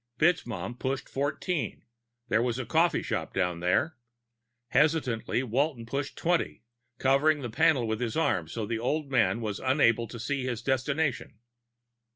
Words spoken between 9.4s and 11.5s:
would be unable to see his destination.